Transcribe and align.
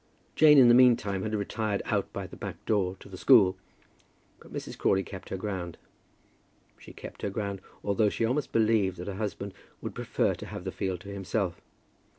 Jane 0.35 0.57
in 0.57 0.67
the 0.67 0.73
meantime 0.73 1.21
had 1.21 1.35
retired 1.35 1.83
out 1.85 2.11
by 2.11 2.25
the 2.25 2.35
back 2.35 2.65
door 2.65 2.97
to 3.01 3.07
the 3.07 3.19
school, 3.19 3.55
but 4.39 4.51
Mrs. 4.51 4.75
Crawley 4.75 5.03
kept 5.03 5.29
her 5.29 5.37
ground. 5.37 5.77
She 6.79 6.91
kept 6.91 7.21
her 7.21 7.29
ground 7.29 7.61
although 7.83 8.09
she 8.09 8.25
almost 8.25 8.51
believed 8.51 8.97
that 8.97 9.07
her 9.07 9.13
husband 9.13 9.53
would 9.79 9.93
prefer 9.93 10.33
to 10.33 10.45
have 10.47 10.63
the 10.63 10.71
field 10.71 11.01
to 11.01 11.09
himself. 11.09 11.61